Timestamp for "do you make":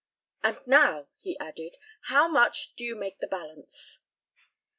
2.75-3.19